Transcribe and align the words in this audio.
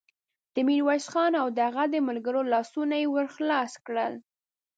د 0.53 0.55
ميرويس 0.67 1.05
خان 1.13 1.33
او 1.41 1.47
د 1.57 1.59
هغه 1.67 1.83
د 1.93 1.95
ملګرو 2.07 2.41
لاسونه 2.53 2.95
يې 3.01 3.07
ور 3.13 3.27
خلاص 3.35 3.71
کړل. 3.85 4.13